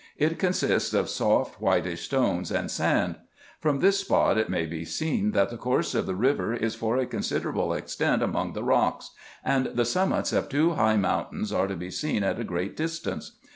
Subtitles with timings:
[0.17, 3.17] It consists of soft whitish stones and sand.
[3.59, 6.97] From this spot it may be seen, that the course of the river is for
[6.97, 9.11] a considerable extent among the rocks;
[9.45, 13.33] and the summits of two high mountains are to be seen at a great distance.